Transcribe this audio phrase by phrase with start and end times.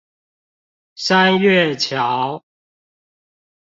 [0.95, 2.43] 山月橋